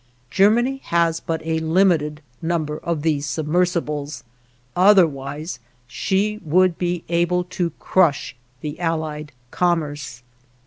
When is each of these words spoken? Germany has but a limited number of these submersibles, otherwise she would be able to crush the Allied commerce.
Germany 0.31 0.77
has 0.85 1.19
but 1.19 1.45
a 1.45 1.59
limited 1.59 2.21
number 2.41 2.79
of 2.79 3.03
these 3.03 3.27
submersibles, 3.27 4.23
otherwise 4.75 5.59
she 5.85 6.39
would 6.43 6.79
be 6.79 7.03
able 7.07 7.43
to 7.43 7.69
crush 7.77 8.35
the 8.61 8.79
Allied 8.79 9.31
commerce. 9.51 10.23